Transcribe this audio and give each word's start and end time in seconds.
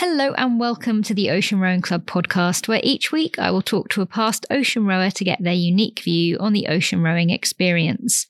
Hello 0.00 0.34
and 0.34 0.60
welcome 0.60 1.02
to 1.04 1.14
the 1.14 1.30
Ocean 1.30 1.58
Rowing 1.58 1.80
Club 1.80 2.04
podcast, 2.04 2.68
where 2.68 2.82
each 2.82 3.12
week 3.12 3.38
I 3.38 3.50
will 3.50 3.62
talk 3.62 3.88
to 3.88 4.02
a 4.02 4.06
past 4.06 4.44
ocean 4.50 4.84
rower 4.84 5.08
to 5.08 5.24
get 5.24 5.42
their 5.42 5.54
unique 5.54 6.00
view 6.00 6.36
on 6.38 6.52
the 6.52 6.66
ocean 6.66 7.02
rowing 7.02 7.30
experience. 7.30 8.26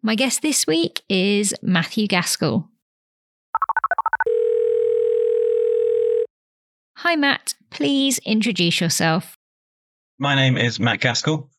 My 0.00 0.14
guest 0.14 0.42
this 0.42 0.64
week 0.64 1.02
is 1.08 1.52
Matthew 1.60 2.06
Gaskell. 2.06 2.68
Hi, 6.98 7.16
Matt. 7.16 7.54
Please 7.70 8.18
introduce 8.18 8.80
yourself. 8.80 9.36
My 10.20 10.36
name 10.36 10.56
is 10.56 10.78
Matt 10.78 11.00
Gaskell, 11.00 11.50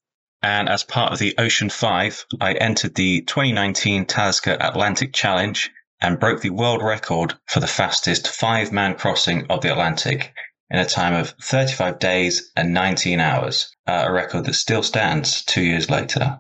and 0.42 0.70
as 0.70 0.86
part 0.86 1.12
of 1.12 1.20
the 1.20 1.36
Ocean 1.38 1.70
5, 1.70 2.26
I 2.40 2.54
entered 2.54 2.96
the 2.96 3.24
2019 3.24 4.06
Talisker 4.06 4.56
Atlantic 4.58 5.12
Challenge 5.12 5.70
and 6.02 6.20
broke 6.20 6.42
the 6.42 6.50
world 6.50 6.82
record 6.82 7.34
for 7.46 7.60
the 7.60 7.68
fastest 7.68 8.28
five 8.28 8.72
man 8.72 8.96
crossing 8.96 9.46
of 9.48 9.62
the 9.62 9.72
Atlantic 9.72 10.34
in 10.70 10.80
a 10.80 10.86
time 10.86 11.14
of 11.14 11.34
35 11.42 12.00
days 12.00 12.52
and 12.56 12.74
19 12.74 13.20
hours, 13.20 13.76
uh, 13.88 14.06
a 14.08 14.12
record 14.12 14.46
that 14.46 14.54
still 14.54 14.84
stands 14.84 15.44
two 15.44 15.64
years 15.64 15.90
later. 15.90 16.40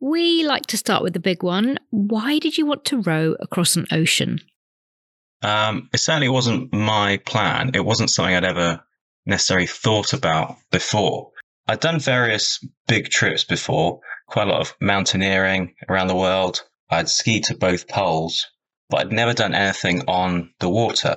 We 0.00 0.44
like 0.44 0.66
to 0.66 0.76
start 0.76 1.02
with 1.02 1.12
the 1.12 1.20
big 1.20 1.42
one. 1.42 1.78
Why 1.90 2.38
did 2.38 2.58
you 2.58 2.66
want 2.66 2.84
to 2.86 3.00
row 3.00 3.36
across 3.40 3.76
an 3.76 3.86
ocean? 3.92 4.40
Um, 5.42 5.90
it 5.92 5.98
certainly 5.98 6.28
wasn't 6.28 6.72
my 6.72 7.18
plan. 7.18 7.70
It 7.74 7.84
wasn't 7.84 8.10
something 8.10 8.34
I'd 8.34 8.44
ever 8.44 8.82
necessarily 9.26 9.66
thought 9.66 10.12
about 10.12 10.56
before. 10.70 11.30
I'd 11.66 11.80
done 11.80 11.98
various 11.98 12.64
big 12.86 13.08
trips 13.08 13.44
before, 13.44 14.00
quite 14.28 14.46
a 14.46 14.50
lot 14.50 14.60
of 14.60 14.74
mountaineering 14.80 15.74
around 15.88 16.06
the 16.06 16.16
world, 16.16 16.62
I'd 16.88 17.08
skied 17.08 17.44
to 17.44 17.56
both 17.56 17.88
poles, 17.88 18.46
but 18.88 19.00
I'd 19.00 19.12
never 19.12 19.34
done 19.34 19.54
anything 19.54 20.02
on 20.08 20.52
the 20.60 20.68
water. 20.68 21.16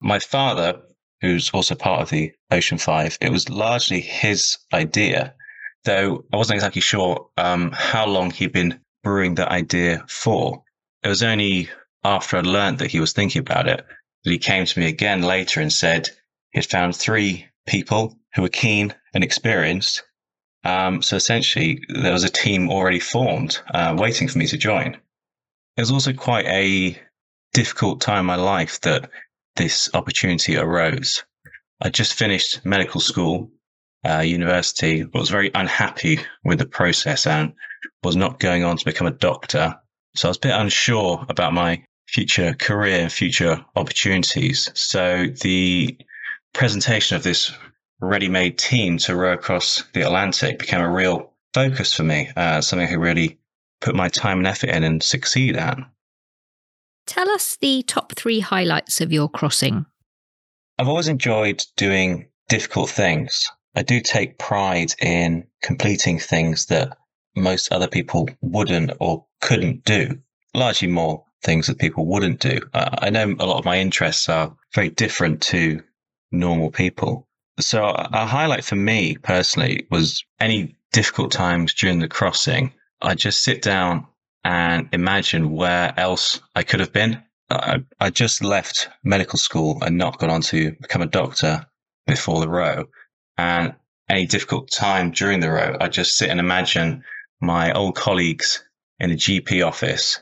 My 0.00 0.18
father, 0.18 0.80
who's 1.20 1.50
also 1.50 1.74
part 1.74 2.02
of 2.02 2.10
the 2.10 2.32
Ocean 2.50 2.78
Five, 2.78 3.18
it 3.20 3.30
was 3.30 3.48
largely 3.48 4.00
his 4.00 4.58
idea, 4.72 5.34
though 5.84 6.24
I 6.32 6.36
wasn't 6.36 6.56
exactly 6.56 6.82
sure 6.82 7.30
um, 7.36 7.72
how 7.72 8.06
long 8.06 8.30
he'd 8.30 8.52
been 8.52 8.80
brewing 9.02 9.36
that 9.36 9.48
idea 9.48 10.04
for. 10.08 10.64
It 11.02 11.08
was 11.08 11.22
only 11.22 11.68
after 12.04 12.36
I'd 12.36 12.46
learned 12.46 12.78
that 12.78 12.90
he 12.90 13.00
was 13.00 13.12
thinking 13.12 13.40
about 13.40 13.68
it 13.68 13.84
that 14.24 14.30
he 14.30 14.38
came 14.38 14.64
to 14.64 14.80
me 14.80 14.86
again 14.88 15.22
later 15.22 15.60
and 15.60 15.72
said 15.72 16.10
he'd 16.50 16.66
found 16.66 16.96
three 16.96 17.46
people 17.66 18.18
who 18.34 18.42
were 18.42 18.48
keen 18.48 18.94
and 19.14 19.22
experienced 19.22 20.02
um, 20.64 21.02
so 21.02 21.16
essentially, 21.16 21.80
there 21.88 22.12
was 22.12 22.24
a 22.24 22.28
team 22.28 22.70
already 22.70 23.00
formed, 23.00 23.60
uh, 23.72 23.94
waiting 23.96 24.28
for 24.28 24.38
me 24.38 24.46
to 24.48 24.56
join. 24.56 24.94
It 25.76 25.80
was 25.80 25.90
also 25.90 26.12
quite 26.12 26.46
a 26.46 27.00
difficult 27.52 28.00
time 28.00 28.20
in 28.20 28.26
my 28.26 28.36
life 28.36 28.80
that 28.82 29.10
this 29.56 29.90
opportunity 29.94 30.56
arose. 30.56 31.24
I 31.80 31.90
just 31.90 32.14
finished 32.14 32.64
medical 32.64 33.00
school, 33.00 33.50
uh, 34.04 34.20
university, 34.20 35.04
but 35.04 35.20
was 35.20 35.30
very 35.30 35.50
unhappy 35.54 36.20
with 36.44 36.58
the 36.58 36.66
process 36.66 37.26
and 37.26 37.52
was 38.02 38.16
not 38.16 38.40
going 38.40 38.64
on 38.64 38.76
to 38.76 38.84
become 38.84 39.06
a 39.06 39.12
doctor. 39.12 39.76
So 40.16 40.28
I 40.28 40.30
was 40.30 40.38
a 40.38 40.40
bit 40.40 40.54
unsure 40.54 41.24
about 41.28 41.52
my 41.52 41.84
future 42.08 42.54
career 42.54 43.00
and 43.00 43.12
future 43.12 43.64
opportunities. 43.76 44.70
So 44.74 45.26
the 45.42 45.98
presentation 46.54 47.16
of 47.16 47.22
this 47.22 47.52
ready-made 48.00 48.58
team 48.58 48.98
to 48.98 49.16
row 49.16 49.32
across 49.32 49.84
the 49.92 50.02
Atlantic 50.02 50.58
became 50.58 50.80
a 50.80 50.90
real 50.90 51.32
focus 51.54 51.94
for 51.94 52.04
me, 52.04 52.30
uh, 52.36 52.60
something 52.60 52.86
I 52.86 52.90
could 52.90 53.00
really 53.00 53.38
put 53.80 53.94
my 53.94 54.08
time 54.08 54.38
and 54.38 54.46
effort 54.46 54.70
in 54.70 54.84
and 54.84 55.02
succeed 55.02 55.56
at. 55.56 55.78
Tell 57.06 57.30
us 57.30 57.56
the 57.60 57.82
top 57.84 58.14
three 58.14 58.40
highlights 58.40 59.00
of 59.00 59.12
your 59.12 59.28
crossing. 59.28 59.86
I've 60.78 60.88
always 60.88 61.08
enjoyed 61.08 61.64
doing 61.76 62.28
difficult 62.48 62.90
things. 62.90 63.50
I 63.74 63.82
do 63.82 64.00
take 64.00 64.38
pride 64.38 64.94
in 65.00 65.46
completing 65.62 66.18
things 66.18 66.66
that 66.66 66.96
most 67.36 67.72
other 67.72 67.88
people 67.88 68.28
wouldn't 68.40 68.92
or 69.00 69.26
couldn't 69.40 69.84
do, 69.84 70.18
largely 70.54 70.88
more 70.88 71.24
things 71.44 71.68
that 71.68 71.78
people 71.78 72.06
wouldn't 72.06 72.40
do. 72.40 72.60
Uh, 72.74 72.90
I 72.98 73.10
know 73.10 73.34
a 73.38 73.46
lot 73.46 73.58
of 73.58 73.64
my 73.64 73.78
interests 73.78 74.28
are 74.28 74.54
very 74.74 74.88
different 74.88 75.40
to 75.42 75.82
normal 76.32 76.70
people. 76.70 77.27
So 77.60 77.86
a 77.88 78.24
highlight 78.24 78.64
for 78.64 78.76
me 78.76 79.16
personally 79.16 79.86
was 79.90 80.24
any 80.38 80.76
difficult 80.92 81.32
times 81.32 81.74
during 81.74 81.98
the 81.98 82.08
crossing. 82.08 82.72
I 83.02 83.14
just 83.14 83.42
sit 83.42 83.62
down 83.62 84.06
and 84.44 84.88
imagine 84.92 85.50
where 85.50 85.92
else 85.96 86.40
I 86.54 86.62
could 86.62 86.80
have 86.80 86.92
been. 86.92 87.22
I, 87.50 87.84
I 87.98 88.10
just 88.10 88.44
left 88.44 88.88
medical 89.02 89.38
school 89.38 89.82
and 89.82 89.98
not 89.98 90.18
gone 90.18 90.30
on 90.30 90.42
to 90.42 90.72
become 90.80 91.02
a 91.02 91.06
doctor 91.06 91.66
before 92.06 92.40
the 92.40 92.48
row. 92.48 92.84
And 93.36 93.74
any 94.08 94.26
difficult 94.26 94.70
time 94.70 95.10
during 95.10 95.40
the 95.40 95.50
row, 95.50 95.76
I 95.80 95.88
just 95.88 96.16
sit 96.16 96.30
and 96.30 96.40
imagine 96.40 97.02
my 97.40 97.72
old 97.72 97.96
colleagues 97.96 98.62
in 99.00 99.10
the 99.10 99.16
GP 99.16 99.66
office. 99.66 100.20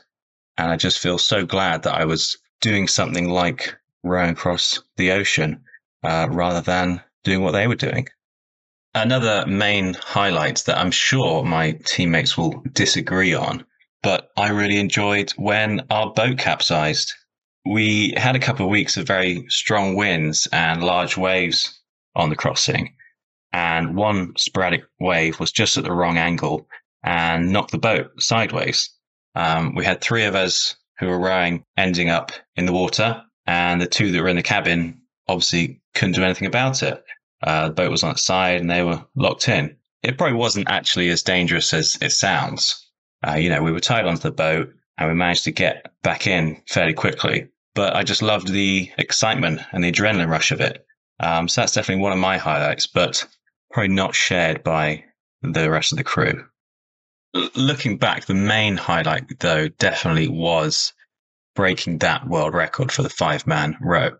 And 0.57 0.71
I 0.71 0.75
just 0.75 0.99
feel 0.99 1.17
so 1.17 1.45
glad 1.45 1.83
that 1.83 1.93
I 1.93 2.05
was 2.05 2.37
doing 2.61 2.87
something 2.87 3.29
like 3.29 3.75
rowing 4.03 4.31
across 4.31 4.81
the 4.95 5.11
ocean 5.11 5.63
uh, 6.03 6.27
rather 6.31 6.61
than 6.61 7.01
doing 7.27 7.43
what 7.43 7.51
they 7.51 7.67
were 7.67 7.75
doing. 7.75 8.07
Another 8.95 9.45
main 9.45 9.93
highlight 9.95 10.63
that 10.65 10.77
I'm 10.77 10.91
sure 10.91 11.43
my 11.43 11.73
teammates 11.85 12.37
will 12.37 12.63
disagree 12.71 13.33
on, 13.33 13.65
but 14.01 14.29
I 14.37 14.49
really 14.49 14.79
enjoyed 14.79 15.31
when 15.31 15.85
our 15.89 16.13
boat 16.13 16.37
capsized. 16.37 17.13
We 17.65 18.13
had 18.15 18.37
a 18.37 18.39
couple 18.39 18.65
of 18.65 18.71
weeks 18.71 18.95
of 18.95 19.05
very 19.05 19.45
strong 19.49 19.95
winds 19.97 20.47
and 20.53 20.81
large 20.81 21.17
waves 21.17 21.81
on 22.15 22.29
the 22.29 22.37
crossing, 22.37 22.95
and 23.51 23.97
one 23.97 24.33
sporadic 24.37 24.83
wave 25.01 25.37
was 25.37 25.51
just 25.51 25.77
at 25.77 25.83
the 25.83 25.91
wrong 25.91 26.17
angle 26.17 26.67
and 27.03 27.51
knocked 27.51 27.71
the 27.71 27.77
boat 27.77 28.21
sideways. 28.21 28.89
Um, 29.35 29.75
we 29.75 29.83
had 29.83 29.99
three 29.99 30.23
of 30.23 30.33
us 30.33 30.77
who 30.97 31.07
were 31.07 31.19
rowing 31.19 31.65
ending 31.75 32.09
up 32.09 32.31
in 32.55 32.65
the 32.65 32.73
water, 32.73 33.21
and 33.45 33.81
the 33.81 33.85
two 33.85 34.11
that 34.13 34.21
were 34.21 34.29
in 34.29 34.37
the 34.37 34.43
cabin 34.43 35.01
obviously 35.27 35.81
couldn't 35.93 36.15
do 36.15 36.23
anything 36.23 36.47
about 36.47 36.81
it. 36.81 37.03
Uh, 37.41 37.67
the 37.67 37.73
boat 37.73 37.91
was 37.91 38.03
on 38.03 38.11
its 38.11 38.23
side 38.23 38.59
and 38.59 38.69
they 38.69 38.83
were 38.83 39.03
locked 39.15 39.47
in. 39.47 39.77
It 40.03 40.17
probably 40.17 40.37
wasn't 40.37 40.69
actually 40.69 41.09
as 41.09 41.23
dangerous 41.23 41.73
as 41.73 41.97
it 42.01 42.11
sounds. 42.11 42.89
Uh, 43.27 43.33
you 43.33 43.49
know, 43.49 43.61
we 43.61 43.71
were 43.71 43.79
tied 43.79 44.05
onto 44.05 44.21
the 44.21 44.31
boat 44.31 44.73
and 44.97 45.09
we 45.09 45.15
managed 45.15 45.43
to 45.45 45.51
get 45.51 45.91
back 46.03 46.27
in 46.27 46.61
fairly 46.67 46.93
quickly. 46.93 47.49
But 47.75 47.95
I 47.95 48.03
just 48.03 48.21
loved 48.21 48.47
the 48.47 48.91
excitement 48.97 49.61
and 49.71 49.83
the 49.83 49.91
adrenaline 49.91 50.29
rush 50.29 50.51
of 50.51 50.61
it. 50.61 50.85
Um, 51.19 51.47
so 51.47 51.61
that's 51.61 51.73
definitely 51.73 52.01
one 52.01 52.13
of 52.13 52.19
my 52.19 52.37
highlights, 52.37 52.87
but 52.87 53.25
probably 53.71 53.93
not 53.93 54.15
shared 54.15 54.63
by 54.63 55.03
the 55.41 55.69
rest 55.69 55.91
of 55.91 55.97
the 55.97 56.03
crew. 56.03 56.45
Looking 57.55 57.97
back, 57.97 58.25
the 58.25 58.33
main 58.33 58.77
highlight, 58.77 59.39
though, 59.39 59.67
definitely 59.67 60.27
was 60.27 60.93
breaking 61.55 61.99
that 61.99 62.27
world 62.27 62.53
record 62.53 62.91
for 62.91 63.03
the 63.03 63.09
five 63.09 63.45
man 63.45 63.77
row. 63.81 64.17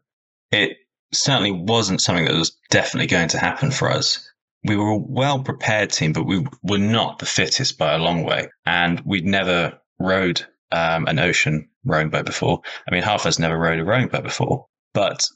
It 0.51 0.77
certainly 1.13 1.51
wasn't 1.51 2.01
something 2.01 2.25
that 2.25 2.35
was 2.35 2.57
definitely 2.69 3.07
going 3.07 3.29
to 3.29 3.39
happen 3.39 3.71
for 3.71 3.89
us. 3.89 4.29
We 4.63 4.75
were 4.75 4.89
a 4.89 4.97
well 4.97 5.41
prepared 5.43 5.91
team, 5.91 6.13
but 6.13 6.25
we 6.25 6.45
were 6.63 6.77
not 6.77 7.19
the 7.19 7.25
fittest 7.25 7.77
by 7.77 7.93
a 7.93 7.99
long 7.99 8.23
way. 8.23 8.49
And 8.65 9.01
we'd 9.05 9.25
never 9.25 9.79
rowed 9.99 10.45
um, 10.71 11.07
an 11.07 11.19
ocean 11.19 11.69
rowing 11.85 12.09
boat 12.09 12.25
before. 12.25 12.61
I 12.87 12.93
mean, 12.93 13.03
half 13.03 13.21
of 13.21 13.27
us 13.27 13.39
never 13.39 13.57
rowed 13.57 13.79
a 13.79 13.85
rowing 13.85 14.07
boat 14.07 14.23
before. 14.23 14.67
But 14.93 15.27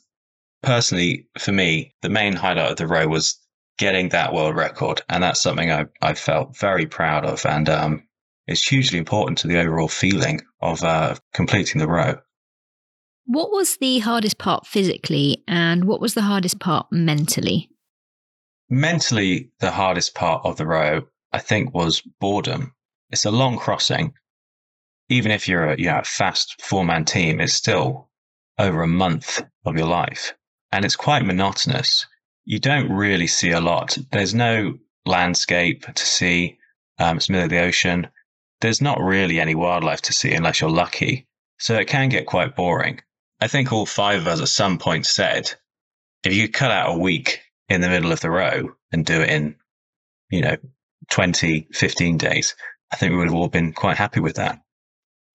personally, 0.62 1.28
for 1.40 1.52
me, 1.52 1.96
the 2.02 2.10
main 2.10 2.34
highlight 2.34 2.72
of 2.72 2.78
the 2.78 2.88
row 2.88 3.08
was 3.08 3.40
getting 3.78 4.10
that 4.10 4.34
world 4.34 4.56
record. 4.56 5.02
And 5.08 5.24
that's 5.24 5.42
something 5.42 5.72
I, 5.72 5.86
I 6.02 6.14
felt 6.14 6.58
very 6.58 6.86
proud 6.86 7.26
of. 7.26 7.46
And 7.46 7.70
um, 7.70 8.04
it's 8.48 8.68
hugely 8.68 9.00
important 9.00 9.38
to 9.40 9.48
the 9.48 9.60
overall 9.60 9.88
feeling 9.88 10.42
of 10.62 10.84
uh, 10.84 11.16
completing 11.34 11.80
the 11.80 11.88
row. 11.88 12.18
What 13.26 13.52
was 13.52 13.78
the 13.78 14.00
hardest 14.00 14.38
part 14.38 14.66
physically, 14.66 15.44
and 15.48 15.86
what 15.86 16.02
was 16.02 16.16
the 16.16 16.24
hardest 16.24 16.60
part 16.60 16.88
mentally? 16.92 17.70
Mentally, 18.70 19.52
the 19.60 19.72
hardest 19.72 20.16
part 20.16 20.46
of 20.46 20.58
the 20.58 20.66
row, 20.66 21.04
I 21.32 21.40
think, 21.40 21.74
was 21.74 22.02
boredom. 22.20 22.74
It's 23.10 23.26
a 23.26 23.32
long 23.32 23.58
crossing. 23.58 24.14
Even 25.10 25.32
if 25.32 25.48
you're 25.48 25.72
a 25.72 25.78
you 25.78 25.86
know, 25.86 26.02
fast 26.04 26.62
four 26.62 26.84
man 26.84 27.06
team, 27.06 27.40
it's 27.40 27.54
still 27.54 28.10
over 28.58 28.82
a 28.82 28.88
month 28.88 29.44
of 29.66 29.78
your 29.78 29.88
life. 29.88 30.34
And 30.72 30.86
it's 30.86 30.96
quite 30.96 31.26
monotonous. 31.26 32.08
You 32.46 32.60
don't 32.60 32.92
really 32.92 33.28
see 33.28 33.52
a 33.52 33.62
lot. 33.62 33.98
There's 34.12 34.34
no 34.34 34.78
landscape 35.06 35.86
to 35.94 36.06
see. 36.06 36.58
Um, 36.98 37.18
it's 37.18 37.30
middle 37.30 37.46
of 37.46 37.50
the 37.50 37.62
ocean. 37.62 38.08
There's 38.62 38.82
not 38.82 39.02
really 39.02 39.40
any 39.40 39.56
wildlife 39.56 40.02
to 40.04 40.14
see 40.14 40.34
unless 40.34 40.62
you're 40.62 40.70
lucky. 40.70 41.28
So 41.60 41.76
it 41.76 41.88
can 41.88 42.10
get 42.10 42.26
quite 42.26 42.56
boring. 42.56 43.02
I 43.42 43.48
think 43.48 43.74
all 43.74 43.86
five 43.88 44.22
of 44.22 44.28
us 44.28 44.42
at 44.42 44.48
some 44.50 44.78
point 44.78 45.06
said, 45.08 45.54
if 46.24 46.34
you 46.34 46.48
cut 46.50 46.72
out 46.72 46.96
a 46.96 47.00
week 47.00 47.42
in 47.70 47.82
the 47.82 47.90
middle 47.90 48.12
of 48.12 48.22
the 48.22 48.30
row 48.30 48.70
and 48.92 49.06
do 49.06 49.22
it 49.22 49.30
in, 49.30 49.56
you 50.30 50.42
know, 50.42 50.58
20, 51.10 51.68
15 51.74 52.18
days, 52.18 52.56
I 52.92 52.96
think 52.98 53.12
we 53.12 53.18
would 53.18 53.28
have 53.28 53.36
all 53.36 53.50
been 53.50 53.74
quite 53.74 53.98
happy 53.98 54.20
with 54.20 54.36
that. 54.36 54.62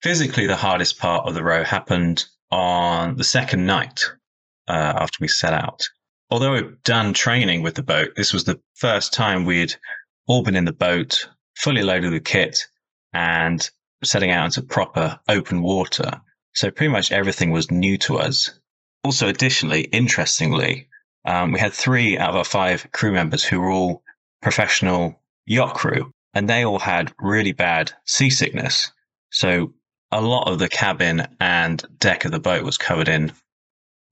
Physically, 0.01 0.47
the 0.47 0.55
hardest 0.55 0.99
part 0.99 1.27
of 1.27 1.33
the 1.35 1.43
row 1.43 1.63
happened 1.63 2.25
on 2.51 3.17
the 3.17 3.23
second 3.25 3.65
night. 3.65 4.03
uh, 4.67 4.93
after 4.97 5.17
we 5.21 5.27
set 5.27 5.53
out. 5.53 5.87
Although 6.29 6.53
we'd 6.53 6.83
done 6.83 7.13
training 7.13 7.63
with 7.63 7.75
the 7.75 7.83
boat, 7.83 8.11
this 8.15 8.33
was 8.33 8.43
the 8.43 8.59
first 8.75 9.13
time 9.13 9.45
we'd 9.45 9.75
all 10.27 10.43
been 10.43 10.55
in 10.55 10.65
the 10.65 10.73
boat, 10.73 11.27
fully 11.55 11.83
loaded 11.83 12.11
with 12.11 12.25
kit, 12.25 12.67
and 13.13 13.69
setting 14.03 14.31
out 14.31 14.45
into 14.45 14.61
proper 14.61 15.19
open 15.29 15.61
water. 15.61 16.21
So 16.57 16.71
pretty 16.71 16.91
much 16.91 17.11
everything 17.11 17.51
was 17.51 17.69
new 17.69 17.99
to 17.99 18.17
us. 18.17 18.49
Also, 19.03 19.27
additionally, 19.27 19.81
interestingly, 19.81 20.89
um, 21.23 21.51
we 21.51 21.59
had 21.59 21.71
three 21.71 22.17
out 22.17 22.31
of 22.31 22.35
our 22.35 22.43
five 22.43 22.91
crew 22.91 23.11
members 23.11 23.43
who 23.43 23.61
were 23.61 23.69
all 23.69 24.01
professional 24.41 25.21
yacht 25.45 25.75
crew, 25.75 26.11
and 26.33 26.49
they 26.49 26.65
all 26.65 26.79
had 26.79 27.13
really 27.19 27.51
bad 27.51 27.91
seasickness. 28.07 28.91
So 29.29 29.75
a 30.11 30.19
lot 30.19 30.49
of 30.49 30.57
the 30.57 30.67
cabin 30.67 31.27
and 31.39 31.85
deck 31.99 32.25
of 32.25 32.31
the 32.31 32.39
boat 32.39 32.63
was 32.63 32.79
covered 32.79 33.07
in, 33.07 33.33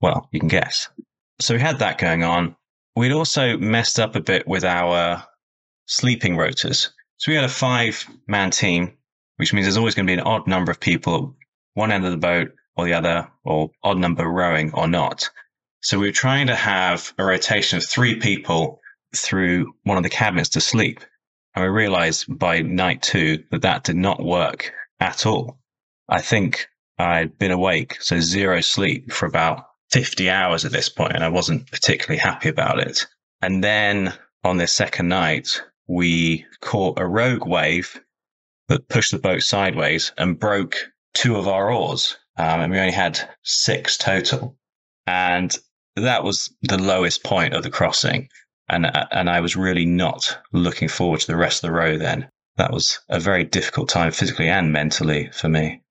well, 0.00 0.28
you 0.30 0.38
can 0.38 0.48
guess. 0.48 0.88
So 1.40 1.54
we 1.54 1.60
had 1.60 1.80
that 1.80 1.98
going 1.98 2.22
on. 2.22 2.54
We'd 2.94 3.10
also 3.10 3.58
messed 3.58 3.98
up 3.98 4.14
a 4.14 4.20
bit 4.20 4.46
with 4.46 4.64
our 4.64 5.26
sleeping 5.86 6.36
rotas. 6.36 6.90
So 7.16 7.32
we 7.32 7.34
had 7.34 7.44
a 7.44 7.48
five 7.48 8.06
man 8.28 8.52
team, 8.52 8.96
which 9.38 9.52
means 9.52 9.66
there's 9.66 9.76
always 9.76 9.96
going 9.96 10.06
to 10.06 10.10
be 10.10 10.20
an 10.20 10.20
odd 10.20 10.46
number 10.46 10.70
of 10.70 10.78
people 10.78 11.34
one 11.76 11.92
end 11.92 12.04
of 12.04 12.10
the 12.10 12.16
boat 12.16 12.52
or 12.76 12.86
the 12.86 12.94
other, 12.94 13.28
or 13.44 13.70
odd 13.82 13.98
number 13.98 14.26
rowing 14.26 14.72
or 14.72 14.88
not. 14.88 15.30
So 15.80 15.98
we 15.98 16.08
were 16.08 16.12
trying 16.12 16.48
to 16.48 16.54
have 16.54 17.12
a 17.18 17.24
rotation 17.24 17.76
of 17.76 17.84
three 17.84 18.16
people 18.16 18.80
through 19.14 19.72
one 19.84 19.96
of 19.96 20.02
the 20.02 20.10
cabins 20.10 20.48
to 20.50 20.60
sleep. 20.60 21.00
And 21.54 21.64
we 21.64 21.70
realized 21.70 22.26
by 22.38 22.60
night 22.60 23.02
two 23.02 23.44
that 23.50 23.62
that 23.62 23.84
did 23.84 23.96
not 23.96 24.22
work 24.22 24.72
at 25.00 25.26
all. 25.26 25.58
I 26.08 26.20
think 26.20 26.66
I'd 26.98 27.38
been 27.38 27.50
awake, 27.50 28.00
so 28.00 28.20
zero 28.20 28.60
sleep 28.60 29.12
for 29.12 29.26
about 29.26 29.66
50 29.90 30.28
hours 30.30 30.64
at 30.64 30.72
this 30.72 30.88
point, 30.88 31.12
and 31.12 31.22
I 31.22 31.28
wasn't 31.28 31.70
particularly 31.70 32.18
happy 32.18 32.48
about 32.48 32.80
it. 32.80 33.06
And 33.42 33.62
then 33.62 34.12
on 34.44 34.56
this 34.56 34.72
second 34.72 35.08
night, 35.08 35.62
we 35.86 36.46
caught 36.60 36.98
a 36.98 37.06
rogue 37.06 37.46
wave 37.46 38.00
that 38.68 38.88
pushed 38.88 39.12
the 39.12 39.18
boat 39.18 39.42
sideways 39.42 40.12
and 40.18 40.38
broke 40.38 40.76
two 41.16 41.36
of 41.36 41.48
our 41.48 41.72
oars. 41.72 42.16
Um, 42.38 42.60
and 42.60 42.72
we 42.72 42.78
only 42.78 42.92
had 42.92 43.18
six 43.42 43.96
total. 43.96 44.56
And 45.06 45.56
that 45.96 46.22
was 46.22 46.54
the 46.62 46.78
lowest 46.78 47.24
point 47.24 47.54
of 47.54 47.62
the 47.62 47.70
crossing. 47.70 48.28
And, 48.68 48.86
and 49.12 49.30
I 49.30 49.40
was 49.40 49.56
really 49.56 49.86
not 49.86 50.38
looking 50.52 50.88
forward 50.88 51.20
to 51.20 51.26
the 51.26 51.36
rest 51.36 51.64
of 51.64 51.68
the 51.68 51.76
row 51.76 51.96
then. 51.96 52.28
That 52.56 52.72
was 52.72 52.98
a 53.08 53.18
very 53.18 53.44
difficult 53.44 53.88
time 53.88 54.12
physically 54.12 54.48
and 54.48 54.72
mentally 54.72 55.30
for 55.32 55.48
me. 55.48 55.82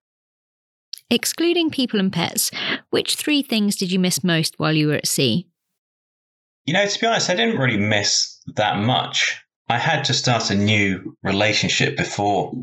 Excluding 1.10 1.70
people 1.70 2.00
and 2.00 2.12
pets, 2.12 2.52
which 2.90 3.16
three 3.16 3.42
things 3.42 3.76
did 3.76 3.92
you 3.92 4.00
miss 4.00 4.24
most 4.24 4.56
while 4.58 4.74
you 4.74 4.88
were 4.88 4.96
at 4.96 5.08
sea? 5.08 5.48
You 6.66 6.74
know, 6.74 6.86
to 6.86 7.00
be 7.00 7.08
honest, 7.08 7.30
I 7.30 7.36
didn't 7.36 7.60
really 7.60 7.78
miss 7.78 8.40
that 8.56 8.80
much. 8.80 9.40
I 9.70 9.78
had 9.78 10.04
to 10.06 10.14
start 10.14 10.50
a 10.50 10.56
new 10.56 11.16
relationship 11.24 11.96
before 11.98 12.54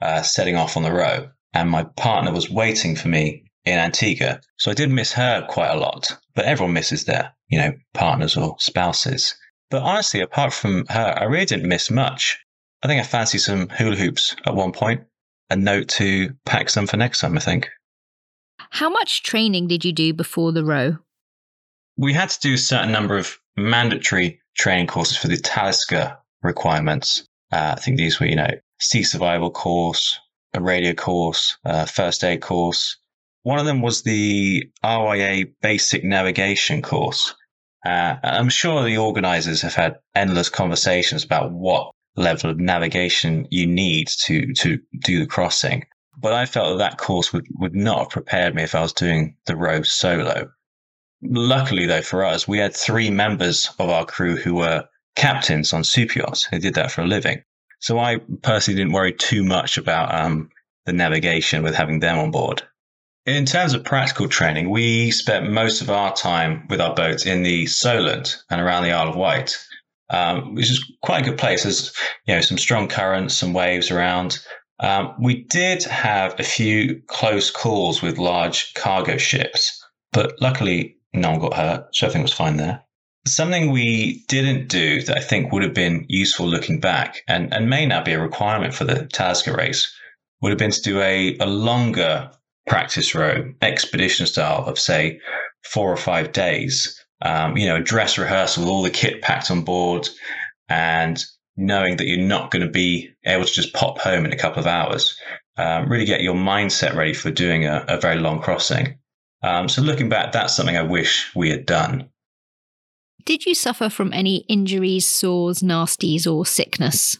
uh, 0.00 0.22
setting 0.22 0.56
off 0.56 0.76
on 0.76 0.84
the 0.84 0.92
row, 0.92 1.28
and 1.54 1.68
my 1.68 1.84
partner 1.96 2.32
was 2.32 2.50
waiting 2.50 2.96
for 2.96 3.08
me 3.08 3.44
in 3.64 3.78
Antigua. 3.78 4.40
So 4.58 4.70
I 4.70 4.74
did 4.74 4.90
miss 4.90 5.12
her 5.12 5.46
quite 5.48 5.70
a 5.70 5.78
lot, 5.78 6.16
but 6.34 6.44
everyone 6.44 6.74
misses 6.74 7.04
their, 7.04 7.32
you 7.48 7.58
know, 7.58 7.72
partners 7.94 8.36
or 8.36 8.56
spouses. 8.58 9.34
But 9.70 9.82
honestly, 9.82 10.20
apart 10.20 10.52
from 10.52 10.86
her, 10.88 11.14
I 11.16 11.24
really 11.24 11.44
didn't 11.44 11.68
miss 11.68 11.90
much. 11.90 12.38
I 12.82 12.88
think 12.88 13.00
I 13.00 13.04
fancied 13.04 13.38
some 13.38 13.68
hula 13.68 13.96
hoops 13.96 14.34
at 14.46 14.54
one 14.54 14.72
point. 14.72 15.02
A 15.50 15.56
note 15.56 15.88
to 15.90 16.32
pack 16.46 16.70
some 16.70 16.86
for 16.86 16.96
next 16.96 17.20
time, 17.20 17.36
I 17.36 17.40
think. 17.40 17.68
How 18.70 18.88
much 18.88 19.22
training 19.22 19.66
did 19.66 19.84
you 19.84 19.92
do 19.92 20.12
before 20.12 20.52
the 20.52 20.64
row? 20.64 20.98
We 21.96 22.12
had 22.14 22.30
to 22.30 22.40
do 22.40 22.54
a 22.54 22.58
certain 22.58 22.92
number 22.92 23.18
of 23.18 23.36
mandatory 23.56 24.40
training 24.56 24.86
courses 24.86 25.16
for 25.16 25.28
the 25.28 25.36
Talisker 25.36 26.16
requirements. 26.42 27.24
Uh, 27.52 27.74
I 27.76 27.80
think 27.80 27.96
these 27.96 28.20
were, 28.20 28.26
you 28.26 28.36
know, 28.36 28.50
sea 28.80 29.02
survival 29.02 29.50
course, 29.50 30.18
a 30.52 30.60
radio 30.60 30.94
course, 30.94 31.56
a 31.64 31.86
first 31.86 32.24
aid 32.24 32.42
course. 32.42 32.96
One 33.42 33.58
of 33.58 33.66
them 33.66 33.80
was 33.80 34.02
the 34.02 34.64
RYA 34.84 35.52
basic 35.62 36.04
navigation 36.04 36.82
course. 36.82 37.34
Uh, 37.84 38.16
I'm 38.22 38.50
sure 38.50 38.82
the 38.84 38.98
organizers 38.98 39.62
have 39.62 39.74
had 39.74 39.98
endless 40.14 40.50
conversations 40.50 41.24
about 41.24 41.52
what 41.52 41.92
level 42.16 42.50
of 42.50 42.58
navigation 42.58 43.46
you 43.50 43.66
need 43.66 44.08
to, 44.08 44.52
to 44.54 44.78
do 45.04 45.20
the 45.20 45.26
crossing. 45.26 45.86
But 46.18 46.34
I 46.34 46.44
felt 46.44 46.76
that 46.76 46.90
that 46.90 46.98
course 46.98 47.32
would, 47.32 47.46
would 47.58 47.74
not 47.74 48.00
have 48.00 48.10
prepared 48.10 48.54
me 48.54 48.62
if 48.62 48.74
I 48.74 48.82
was 48.82 48.92
doing 48.92 49.36
the 49.46 49.56
row 49.56 49.82
solo. 49.82 50.50
Luckily, 51.22 51.86
though, 51.86 52.02
for 52.02 52.24
us, 52.24 52.46
we 52.46 52.58
had 52.58 52.74
three 52.74 53.10
members 53.10 53.70
of 53.78 53.88
our 53.88 54.04
crew 54.04 54.36
who 54.36 54.54
were 54.56 54.84
captains 55.16 55.72
on 55.72 55.84
super 55.84 56.18
yachts 56.18 56.44
who 56.44 56.58
did 56.58 56.74
that 56.74 56.90
for 56.90 57.02
a 57.02 57.06
living. 57.06 57.42
So 57.80 57.98
I 57.98 58.18
personally 58.42 58.78
didn't 58.78 58.92
worry 58.92 59.12
too 59.12 59.42
much 59.42 59.78
about 59.78 60.14
um, 60.14 60.50
the 60.86 60.92
navigation 60.92 61.62
with 61.62 61.74
having 61.74 62.00
them 62.00 62.18
on 62.18 62.30
board. 62.30 62.62
In 63.26 63.44
terms 63.46 63.74
of 63.74 63.84
practical 63.84 64.28
training, 64.28 64.70
we 64.70 65.10
spent 65.10 65.50
most 65.50 65.82
of 65.82 65.90
our 65.90 66.14
time 66.14 66.66
with 66.68 66.80
our 66.80 66.94
boats 66.94 67.26
in 67.26 67.42
the 67.42 67.66
Solent 67.66 68.42
and 68.50 68.60
around 68.60 68.84
the 68.84 68.92
Isle 68.92 69.10
of 69.10 69.16
Wight, 69.16 69.56
um, 70.08 70.54
which 70.54 70.70
is 70.70 70.84
quite 71.02 71.22
a 71.22 71.30
good 71.30 71.38
place. 71.38 71.62
There's 71.62 71.94
you 72.26 72.34
know 72.34 72.40
some 72.40 72.58
strong 72.58 72.88
currents, 72.88 73.34
some 73.34 73.52
waves 73.52 73.90
around. 73.90 74.38
Um, 74.80 75.14
we 75.20 75.44
did 75.44 75.84
have 75.84 76.38
a 76.40 76.42
few 76.42 77.02
close 77.06 77.50
calls 77.50 78.00
with 78.00 78.18
large 78.18 78.72
cargo 78.74 79.18
ships, 79.18 79.84
but 80.12 80.40
luckily 80.40 80.96
no 81.12 81.32
one 81.32 81.40
got 81.40 81.54
hurt, 81.54 81.94
so 81.94 82.06
everything 82.06 82.22
was 82.22 82.32
fine 82.32 82.56
there. 82.56 82.82
Something 83.26 83.70
we 83.70 84.24
didn't 84.28 84.68
do 84.68 85.02
that 85.02 85.18
I 85.18 85.20
think 85.20 85.52
would 85.52 85.62
have 85.62 85.74
been 85.74 86.06
useful 86.08 86.46
looking 86.46 86.80
back 86.80 87.22
and, 87.28 87.52
and 87.52 87.68
may 87.68 87.86
now 87.86 88.02
be 88.02 88.12
a 88.12 88.20
requirement 88.20 88.74
for 88.74 88.84
the 88.84 89.06
Talisker 89.06 89.54
race 89.54 89.92
would 90.40 90.50
have 90.50 90.58
been 90.58 90.70
to 90.70 90.82
do 90.82 91.00
a, 91.00 91.36
a 91.38 91.46
longer 91.46 92.30
practice 92.66 93.14
row, 93.14 93.52
expedition 93.60 94.26
style 94.26 94.64
of, 94.64 94.78
say, 94.78 95.20
four 95.64 95.92
or 95.92 95.96
five 95.96 96.32
days. 96.32 96.96
Um, 97.22 97.56
you 97.56 97.66
know, 97.66 97.76
a 97.76 97.82
dress 97.82 98.16
rehearsal 98.16 98.62
with 98.62 98.70
all 98.70 98.82
the 98.82 98.90
kit 98.90 99.20
packed 99.20 99.50
on 99.50 99.62
board 99.62 100.08
and 100.68 101.22
knowing 101.56 101.96
that 101.96 102.06
you're 102.06 102.26
not 102.26 102.50
going 102.50 102.64
to 102.64 102.72
be 102.72 103.10
able 103.26 103.44
to 103.44 103.52
just 103.52 103.74
pop 103.74 103.98
home 103.98 104.24
in 104.24 104.32
a 104.32 104.38
couple 104.38 104.60
of 104.60 104.66
hours. 104.66 105.14
Um, 105.58 105.90
really 105.90 106.06
get 106.06 106.22
your 106.22 106.34
mindset 106.34 106.94
ready 106.94 107.12
for 107.12 107.30
doing 107.30 107.66
a, 107.66 107.84
a 107.86 108.00
very 108.00 108.18
long 108.18 108.40
crossing. 108.40 108.98
Um, 109.42 109.68
so 109.68 109.82
looking 109.82 110.08
back, 110.08 110.32
that's 110.32 110.54
something 110.54 110.76
I 110.76 110.82
wish 110.82 111.30
we 111.34 111.50
had 111.50 111.66
done. 111.66 112.08
Did 113.24 113.46
you 113.46 113.54
suffer 113.54 113.90
from 113.90 114.12
any 114.12 114.38
injuries, 114.48 115.06
sores, 115.06 115.60
nasties, 115.60 116.26
or 116.26 116.46
sickness? 116.46 117.18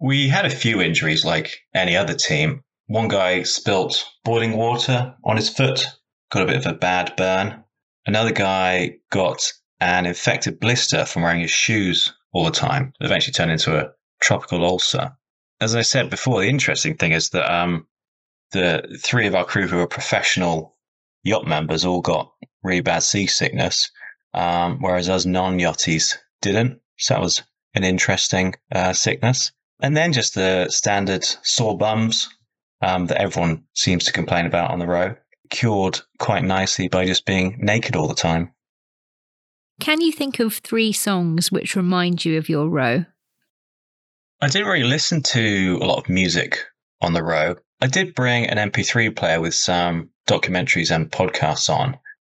We 0.00 0.28
had 0.28 0.46
a 0.46 0.50
few 0.50 0.80
injuries 0.80 1.24
like 1.24 1.58
any 1.74 1.96
other 1.96 2.14
team. 2.14 2.62
One 2.86 3.08
guy 3.08 3.42
spilt 3.42 4.04
boiling 4.24 4.56
water 4.56 5.14
on 5.24 5.36
his 5.36 5.48
foot, 5.48 5.86
got 6.30 6.42
a 6.42 6.46
bit 6.46 6.56
of 6.56 6.66
a 6.66 6.74
bad 6.74 7.14
burn. 7.16 7.64
Another 8.06 8.32
guy 8.32 8.96
got 9.10 9.52
an 9.80 10.06
infected 10.06 10.60
blister 10.60 11.04
from 11.04 11.22
wearing 11.22 11.40
his 11.40 11.50
shoes 11.50 12.12
all 12.32 12.44
the 12.44 12.50
time. 12.50 12.92
It 13.00 13.04
eventually 13.04 13.32
turned 13.32 13.50
into 13.50 13.76
a 13.76 13.90
tropical 14.20 14.64
ulcer. 14.64 15.12
As 15.60 15.74
I 15.74 15.82
said 15.82 16.10
before, 16.10 16.40
the 16.40 16.48
interesting 16.48 16.96
thing 16.96 17.12
is 17.12 17.30
that 17.30 17.52
um, 17.52 17.86
the 18.52 18.98
three 19.02 19.26
of 19.26 19.34
our 19.34 19.44
crew 19.44 19.66
who 19.66 19.76
were 19.76 19.86
professional 19.86 20.76
yacht 21.24 21.46
members 21.46 21.84
all 21.84 22.00
got 22.00 22.32
really 22.62 22.80
bad 22.80 23.02
seasickness, 23.02 23.90
um, 24.34 24.78
whereas 24.80 25.08
us 25.08 25.24
non-yachties 25.24 26.16
didn't. 26.42 26.80
So 26.98 27.14
that 27.14 27.20
was 27.22 27.42
an 27.74 27.84
interesting 27.84 28.54
uh, 28.72 28.92
sickness. 28.92 29.52
And 29.80 29.96
then 29.96 30.12
just 30.12 30.34
the 30.34 30.68
standard 30.70 31.24
sore 31.42 31.78
bums 31.78 32.28
um, 32.82 33.06
that 33.06 33.20
everyone 33.20 33.64
seems 33.74 34.04
to 34.04 34.12
complain 34.12 34.46
about 34.46 34.70
on 34.70 34.78
the 34.78 34.86
row, 34.86 35.14
cured 35.50 36.00
quite 36.18 36.44
nicely 36.44 36.88
by 36.88 37.06
just 37.06 37.26
being 37.26 37.58
naked 37.60 37.96
all 37.96 38.08
the 38.08 38.14
time. 38.14 38.52
Can 39.80 40.00
you 40.00 40.10
think 40.10 40.40
of 40.40 40.54
three 40.54 40.92
songs 40.92 41.52
which 41.52 41.76
remind 41.76 42.24
you 42.24 42.36
of 42.38 42.48
your 42.48 42.68
row? 42.68 43.04
I 44.40 44.48
didn't 44.48 44.68
really 44.68 44.84
listen 44.84 45.22
to 45.22 45.78
a 45.80 45.84
lot 45.86 45.98
of 45.98 46.08
music 46.08 46.64
on 47.00 47.12
the 47.12 47.22
row. 47.22 47.56
I 47.80 47.86
did 47.86 48.14
bring 48.14 48.46
an 48.46 48.70
MP3 48.70 49.14
player 49.14 49.40
with 49.40 49.54
some 49.54 50.10
documentaries 50.28 50.94
and 50.94 51.10
podcasts 51.10 51.70
on. 51.70 51.94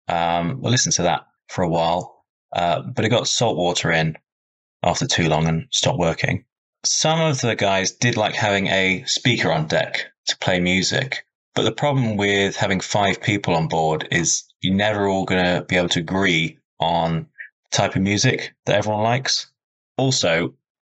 Um, 0.08 0.60
I 0.64 0.68
listened 0.68 0.94
to 0.96 1.02
that 1.02 1.26
for 1.50 1.62
a 1.62 1.68
while, 1.68 2.24
uh, 2.54 2.80
but 2.80 3.04
it 3.04 3.08
got 3.08 3.26
salt 3.26 3.56
water 3.56 3.90
in 3.90 4.16
after 4.84 5.06
too 5.06 5.28
long 5.28 5.48
and 5.48 5.66
stopped 5.70 5.98
working. 5.98 6.44
Some 6.84 7.20
of 7.20 7.40
the 7.40 7.56
guys 7.56 7.90
did 7.90 8.16
like 8.16 8.34
having 8.34 8.68
a 8.68 9.04
speaker 9.06 9.50
on 9.50 9.66
deck 9.66 10.06
to 10.26 10.38
play 10.38 10.60
music, 10.60 11.26
but 11.54 11.64
the 11.64 11.72
problem 11.72 12.16
with 12.16 12.56
having 12.56 12.80
five 12.80 13.20
people 13.20 13.54
on 13.54 13.66
board 13.66 14.06
is 14.12 14.44
you're 14.60 14.74
never 14.74 15.08
all 15.08 15.24
going 15.24 15.44
to 15.44 15.64
be 15.64 15.76
able 15.76 15.88
to 15.90 15.98
agree 15.98 16.58
on 16.78 17.26
type 17.72 17.96
of 17.96 18.02
music 18.02 18.54
that 18.66 18.76
everyone 18.76 19.02
likes. 19.02 19.50
Also, 19.96 20.54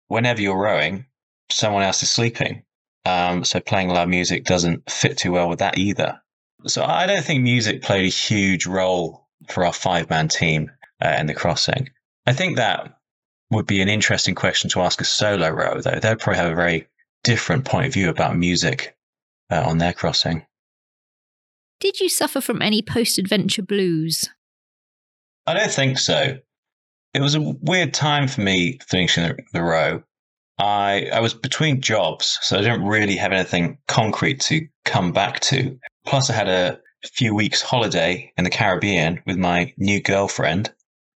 whenever 0.08 0.42
you're 0.42 0.60
rowing, 0.60 1.06
someone 1.50 1.82
else 1.82 2.02
is 2.02 2.10
sleeping. 2.10 2.64
Um, 3.06 3.44
so 3.44 3.60
playing 3.60 3.88
loud 3.88 4.08
music 4.08 4.44
doesn't 4.44 4.90
fit 4.90 5.16
too 5.16 5.32
well 5.32 5.48
with 5.48 5.60
that 5.60 5.78
either. 5.78 6.20
So 6.66 6.84
I 6.84 7.06
don't 7.06 7.24
think 7.24 7.42
music 7.42 7.82
played 7.82 8.04
a 8.04 8.08
huge 8.08 8.66
role 8.66 9.28
for 9.48 9.64
our 9.64 9.72
five 9.72 10.10
man 10.10 10.28
team 10.28 10.70
uh, 11.02 11.16
in 11.18 11.26
the 11.26 11.34
crossing. 11.34 11.88
I 12.26 12.32
think 12.32 12.56
that 12.56 12.98
would 13.50 13.66
be 13.66 13.80
an 13.80 13.88
interesting 13.88 14.34
question 14.34 14.70
to 14.70 14.80
ask 14.80 15.00
a 15.00 15.04
solo 15.04 15.50
rower, 15.50 15.80
though. 15.80 15.98
They'd 15.98 16.18
probably 16.18 16.36
have 16.36 16.52
a 16.52 16.56
very 16.56 16.86
different 17.24 17.64
point 17.64 17.86
of 17.86 17.92
view 17.92 18.08
about 18.08 18.36
music 18.36 18.96
uh, 19.50 19.62
on 19.66 19.78
their 19.78 19.92
crossing. 19.92 20.46
Did 21.80 21.98
you 21.98 22.08
suffer 22.08 22.40
from 22.40 22.62
any 22.62 22.82
post 22.82 23.18
adventure 23.18 23.62
blues? 23.62 24.28
I 25.46 25.54
don't 25.54 25.70
think 25.70 25.98
so. 25.98 26.38
It 27.14 27.20
was 27.20 27.34
a 27.34 27.40
weird 27.40 27.92
time 27.92 28.28
for 28.28 28.42
me 28.42 28.78
finishing 28.86 29.24
the, 29.24 29.38
the 29.52 29.62
row. 29.62 30.02
I 30.58 31.08
I 31.12 31.20
was 31.20 31.32
between 31.32 31.80
jobs, 31.80 32.38
so 32.42 32.58
I 32.58 32.60
didn't 32.60 32.84
really 32.84 33.16
have 33.16 33.32
anything 33.32 33.78
concrete 33.88 34.40
to 34.42 34.68
come 34.84 35.10
back 35.12 35.40
to. 35.40 35.78
Plus, 36.04 36.28
I 36.28 36.34
had 36.34 36.48
a 36.48 36.78
few 37.08 37.34
weeks 37.34 37.62
holiday 37.62 38.32
in 38.36 38.44
the 38.44 38.50
Caribbean 38.50 39.22
with 39.26 39.36
my 39.36 39.72
new 39.76 40.00
girlfriend. 40.00 40.72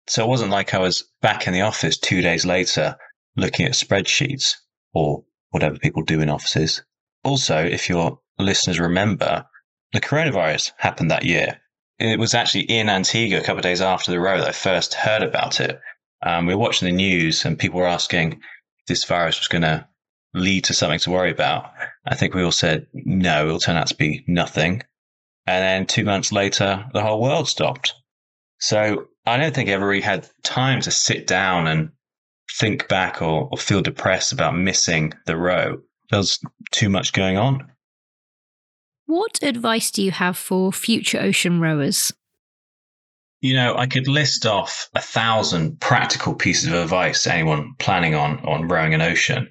So 0.07 0.25
it 0.25 0.29
wasn't 0.29 0.51
like 0.51 0.75
I 0.75 0.79
was 0.79 1.05
back 1.21 1.47
in 1.47 1.53
the 1.53 1.63
office 1.63 1.99
two 1.99 2.23
days 2.23 2.45
later 2.45 2.97
looking 3.37 3.67
at 3.67 3.73
spreadsheets 3.73 4.57
or 4.93 5.25
whatever 5.51 5.79
people 5.79 6.03
do 6.03 6.21
in 6.21 6.29
offices. 6.29 6.83
Also, 7.25 7.57
if 7.59 7.89
your 7.89 8.19
listeners 8.39 8.81
remember, 8.81 9.47
the 9.93 10.01
coronavirus 10.01 10.73
happened 10.79 11.11
that 11.11 11.25
year. 11.25 11.61
It 11.99 12.19
was 12.19 12.35
actually 12.35 12.65
in 12.65 12.89
Antigua 12.89 13.39
a 13.39 13.43
couple 13.43 13.59
of 13.59 13.63
days 13.63 13.81
after 13.81 14.11
the 14.11 14.21
row 14.21 14.39
that 14.39 14.49
I 14.49 14.53
first 14.53 14.95
heard 14.95 15.23
about 15.23 15.61
it. 15.61 15.81
Um, 16.25 16.47
we 16.47 16.55
were 16.55 16.61
watching 16.61 16.87
the 16.87 16.95
news 16.95 17.45
and 17.45 17.59
people 17.59 17.81
were 17.81 17.87
asking 17.87 18.33
if 18.33 18.87
this 18.89 19.05
virus 19.05 19.39
was 19.39 19.49
going 19.49 19.63
to 19.63 19.87
lead 20.35 20.65
to 20.65 20.75
something 20.75 20.99
to 21.01 21.11
worry 21.11 21.31
about. 21.31 21.73
I 22.07 22.15
think 22.15 22.35
we 22.35 22.43
all 22.43 22.53
said, 22.53 22.87
no, 22.93 23.47
it'll 23.47 23.61
turn 23.61 23.77
out 23.77 23.89
to 23.89 23.97
be 23.97 24.25
nothing. 24.27 24.83
And 25.47 25.63
then 25.63 25.87
two 25.87 26.05
months 26.05 26.33
later, 26.33 26.87
the 26.93 27.03
whole 27.03 27.21
world 27.21 27.49
stopped. 27.49 27.95
So 28.59 29.09
I 29.27 29.37
don't 29.39 29.55
think 29.55 29.69
I 29.69 29.73
ever 29.73 29.87
really 29.87 30.01
had 30.01 30.29
time 30.43 30.81
to 30.83 30.91
sit 30.91 31.27
down 31.27 31.67
and 31.67 31.91
think 32.59 32.89
back 32.89 33.23
or, 33.23 33.49
or 33.51 33.59
feel 33.59 33.83
depressed 33.83 34.33
about 34.33 34.57
missing 34.57 35.13
the 35.27 35.37
row. 35.37 35.79
There's 36.11 36.39
too 36.71 36.89
much 36.89 37.13
going 37.13 37.39
on. 37.39 37.71
What 39.07 39.43
advice 39.43 39.91
do 39.91 40.03
you 40.03 40.13
have 40.13 40.39
for 40.39 40.73
future 40.73 41.21
ocean 41.21 41.61
rowers? 41.61 42.13
You 43.41 43.55
know, 43.55 43.77
I 43.77 43.87
could 43.87 44.07
list 44.07 44.47
off 44.47 44.89
a 44.95 45.01
thousand 45.01 45.81
practical 45.81 46.35
pieces 46.35 46.69
of 46.69 46.75
advice 46.75 47.25
to 47.25 47.35
anyone 47.35 47.75
planning 47.79 48.15
on, 48.15 48.39
on 48.47 48.69
rowing 48.69 48.95
an 48.95 49.03
ocean. 49.03 49.51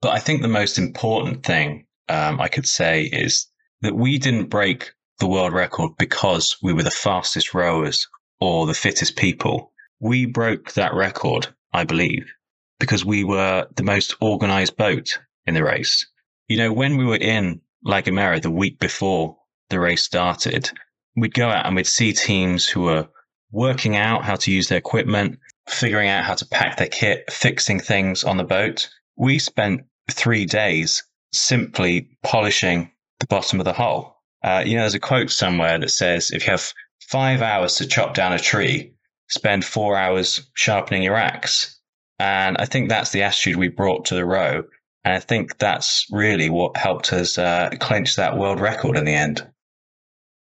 But 0.00 0.12
I 0.12 0.20
think 0.20 0.42
the 0.42 0.48
most 0.48 0.78
important 0.78 1.44
thing 1.44 1.86
um, 2.08 2.40
I 2.40 2.48
could 2.48 2.66
say 2.66 3.04
is 3.04 3.46
that 3.80 3.96
we 3.96 4.18
didn't 4.18 4.48
break 4.48 4.92
the 5.18 5.26
world 5.26 5.52
record 5.52 5.92
because 5.98 6.56
we 6.62 6.72
were 6.72 6.82
the 6.82 6.90
fastest 6.90 7.54
rowers 7.54 8.08
or 8.40 8.66
the 8.66 8.74
fittest 8.74 9.16
people. 9.16 9.72
We 10.00 10.26
broke 10.26 10.72
that 10.72 10.94
record, 10.94 11.48
I 11.72 11.84
believe, 11.84 12.32
because 12.80 13.04
we 13.04 13.22
were 13.24 13.68
the 13.76 13.84
most 13.84 14.16
organized 14.20 14.76
boat 14.76 15.18
in 15.46 15.54
the 15.54 15.64
race. 15.64 16.06
You 16.48 16.56
know, 16.56 16.72
when 16.72 16.96
we 16.96 17.04
were 17.04 17.16
in 17.16 17.60
La 17.84 18.00
Gomera 18.00 18.40
the 18.42 18.50
week 18.50 18.78
before 18.78 19.38
the 19.70 19.80
race 19.80 20.02
started, 20.02 20.70
we'd 21.16 21.34
go 21.34 21.48
out 21.48 21.66
and 21.66 21.76
we'd 21.76 21.86
see 21.86 22.12
teams 22.12 22.68
who 22.68 22.82
were 22.82 23.08
working 23.50 23.96
out 23.96 24.24
how 24.24 24.36
to 24.36 24.50
use 24.50 24.68
their 24.68 24.78
equipment, 24.78 25.38
figuring 25.68 26.08
out 26.08 26.24
how 26.24 26.34
to 26.34 26.46
pack 26.46 26.76
their 26.78 26.88
kit, 26.88 27.30
fixing 27.30 27.78
things 27.78 28.24
on 28.24 28.36
the 28.38 28.44
boat. 28.44 28.88
We 29.16 29.38
spent 29.38 29.82
three 30.10 30.46
days 30.46 31.02
simply 31.32 32.08
polishing 32.22 32.90
the 33.20 33.26
bottom 33.26 33.60
of 33.60 33.64
the 33.64 33.72
hull. 33.72 34.21
Uh, 34.42 34.62
you 34.64 34.74
know, 34.74 34.82
there's 34.82 34.94
a 34.94 35.00
quote 35.00 35.30
somewhere 35.30 35.78
that 35.78 35.90
says 35.90 36.30
if 36.30 36.46
you 36.46 36.50
have 36.50 36.72
five 37.08 37.42
hours 37.42 37.76
to 37.76 37.86
chop 37.86 38.14
down 38.14 38.32
a 38.32 38.38
tree, 38.38 38.92
spend 39.28 39.64
four 39.64 39.96
hours 39.96 40.48
sharpening 40.54 41.02
your 41.02 41.16
axe. 41.16 41.78
And 42.18 42.56
I 42.58 42.66
think 42.66 42.88
that's 42.88 43.10
the 43.10 43.22
attitude 43.22 43.56
we 43.56 43.68
brought 43.68 44.04
to 44.06 44.14
the 44.14 44.24
row. 44.24 44.64
And 45.04 45.14
I 45.14 45.18
think 45.18 45.58
that's 45.58 46.06
really 46.10 46.50
what 46.50 46.76
helped 46.76 47.12
us 47.12 47.38
uh, 47.38 47.70
clinch 47.80 48.16
that 48.16 48.38
world 48.38 48.60
record 48.60 48.96
in 48.96 49.04
the 49.04 49.14
end. 49.14 49.46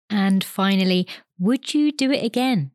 And 0.08 0.42
finally, 0.42 1.06
would 1.38 1.74
you 1.74 1.92
do 1.92 2.10
it 2.10 2.24
again? 2.24 2.70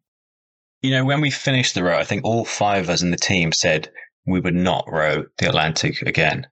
You 0.81 0.91
know, 0.91 1.05
when 1.05 1.21
we 1.21 1.31
finished 1.31 1.73
the 1.73 1.83
row, 1.83 1.97
I 1.97 2.03
think 2.03 2.23
all 2.23 2.45
five 2.45 2.83
of 2.83 2.89
us 2.89 3.01
in 3.01 3.11
the 3.11 3.17
team 3.17 3.51
said 3.51 3.91
we 4.27 4.39
would 4.39 4.55
not 4.55 4.85
row 4.87 5.25
the 5.37 5.47
Atlantic 5.47 6.01
again. 6.01 6.47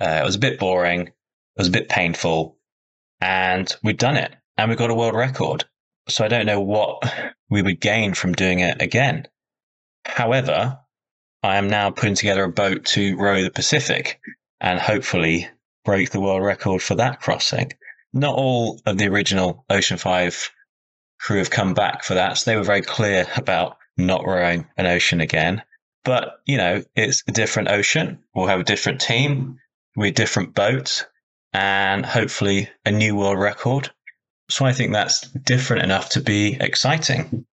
Uh, 0.00 0.20
it 0.22 0.24
was 0.24 0.36
a 0.36 0.40
bit 0.40 0.58
boring. 0.58 1.06
It 1.08 1.12
was 1.56 1.68
a 1.68 1.72
bit 1.72 1.88
painful 1.88 2.57
and 3.20 3.74
we'd 3.82 3.98
done 3.98 4.16
it 4.16 4.34
and 4.56 4.70
we 4.70 4.76
got 4.76 4.90
a 4.90 4.94
world 4.94 5.14
record. 5.14 5.64
So 6.08 6.24
I 6.24 6.28
don't 6.28 6.46
know 6.46 6.60
what 6.60 7.02
we 7.50 7.62
would 7.62 7.80
gain 7.80 8.14
from 8.14 8.32
doing 8.32 8.60
it 8.60 8.80
again. 8.80 9.26
However, 10.04 10.78
I 11.42 11.56
am 11.56 11.68
now 11.68 11.90
putting 11.90 12.14
together 12.14 12.44
a 12.44 12.52
boat 12.52 12.84
to 12.86 13.16
row 13.16 13.42
the 13.42 13.50
Pacific 13.50 14.20
and 14.60 14.80
hopefully 14.80 15.48
break 15.84 16.10
the 16.10 16.20
world 16.20 16.42
record 16.42 16.82
for 16.82 16.96
that 16.96 17.20
crossing. 17.20 17.72
Not 18.12 18.34
all 18.34 18.80
of 18.86 18.98
the 18.98 19.06
original 19.06 19.64
Ocean 19.70 19.98
5 19.98 20.50
crew 21.20 21.38
have 21.38 21.50
come 21.50 21.74
back 21.74 22.04
for 22.04 22.14
that. 22.14 22.38
So 22.38 22.50
they 22.50 22.56
were 22.56 22.64
very 22.64 22.82
clear 22.82 23.26
about 23.36 23.76
not 23.96 24.26
rowing 24.26 24.66
an 24.76 24.86
ocean 24.86 25.20
again. 25.20 25.62
But, 26.04 26.40
you 26.46 26.56
know, 26.56 26.82
it's 26.96 27.22
a 27.28 27.32
different 27.32 27.70
ocean. 27.70 28.20
We'll 28.34 28.46
have 28.46 28.60
a 28.60 28.64
different 28.64 29.00
team. 29.00 29.58
We're 29.94 30.12
different 30.12 30.54
boats 30.54 31.04
and 31.52 32.04
hopefully 32.04 32.68
a 32.84 32.90
new 32.90 33.16
world 33.16 33.38
record. 33.38 33.90
So 34.50 34.64
I 34.64 34.72
think 34.72 34.92
that's 34.92 35.22
different 35.44 35.82
enough 35.82 36.10
to 36.10 36.20
be 36.20 36.56
exciting. 36.60 37.44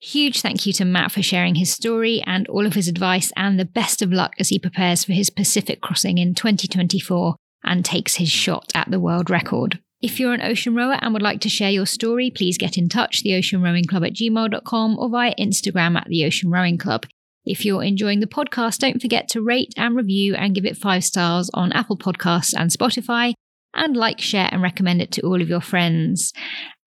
Huge 0.00 0.40
thank 0.40 0.66
you 0.66 0.72
to 0.74 0.84
Matt 0.84 1.12
for 1.12 1.22
sharing 1.22 1.54
his 1.54 1.72
story 1.72 2.22
and 2.26 2.48
all 2.48 2.66
of 2.66 2.74
his 2.74 2.88
advice, 2.88 3.32
and 3.36 3.58
the 3.58 3.64
best 3.64 4.02
of 4.02 4.12
luck 4.12 4.32
as 4.38 4.48
he 4.48 4.58
prepares 4.58 5.04
for 5.04 5.12
his 5.12 5.30
Pacific 5.30 5.80
crossing 5.80 6.18
in 6.18 6.34
2024 6.34 7.36
and 7.62 7.84
takes 7.84 8.16
his 8.16 8.28
shot 8.28 8.72
at 8.74 8.90
the 8.90 8.98
world 8.98 9.30
record. 9.30 9.78
If 10.00 10.18
you're 10.18 10.34
an 10.34 10.42
ocean 10.42 10.74
rower 10.74 10.98
and 11.00 11.12
would 11.12 11.22
like 11.22 11.40
to 11.42 11.48
share 11.48 11.70
your 11.70 11.86
story, 11.86 12.32
please 12.34 12.58
get 12.58 12.76
in 12.76 12.88
touch, 12.88 13.22
the 13.22 13.36
Ocean 13.36 13.62
Rowing 13.62 13.84
Club 13.84 14.02
at 14.02 14.14
gmail.com 14.14 14.98
or 14.98 15.08
via 15.08 15.32
Instagram 15.38 15.96
at 15.96 16.08
the 16.08 16.24
Ocean 16.24 16.50
Rowing 16.50 16.76
Club. 16.76 17.06
If 17.44 17.64
you're 17.64 17.82
enjoying 17.82 18.20
the 18.20 18.26
podcast, 18.26 18.78
don't 18.78 19.02
forget 19.02 19.28
to 19.30 19.42
rate 19.42 19.74
and 19.76 19.96
review 19.96 20.34
and 20.34 20.54
give 20.54 20.64
it 20.64 20.76
five 20.76 21.04
stars 21.04 21.50
on 21.54 21.72
Apple 21.72 21.96
Podcasts 21.96 22.54
and 22.56 22.70
Spotify, 22.70 23.34
and 23.74 23.96
like, 23.96 24.20
share, 24.20 24.48
and 24.52 24.62
recommend 24.62 25.02
it 25.02 25.10
to 25.12 25.22
all 25.22 25.42
of 25.42 25.48
your 25.48 25.60
friends. 25.60 26.32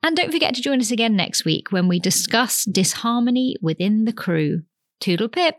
And 0.01 0.15
don't 0.15 0.31
forget 0.31 0.55
to 0.55 0.61
join 0.61 0.79
us 0.79 0.91
again 0.91 1.15
next 1.15 1.45
week 1.45 1.71
when 1.71 1.87
we 1.87 1.99
discuss 1.99 2.63
disharmony 2.63 3.55
within 3.61 4.05
the 4.05 4.13
crew. 4.13 4.61
Toodle 5.01 5.29
pip! 5.29 5.55